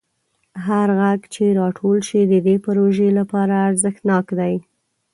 هر 0.65 0.87
غږ 0.99 1.21
چې 1.33 1.45
راټول 1.59 1.97
شي 2.07 2.21
د 2.31 2.33
دې 2.45 2.55
پروژې 2.65 3.09
لپاره 3.19 3.53
ارزښتناک 3.67 4.25
دی. 4.39 4.53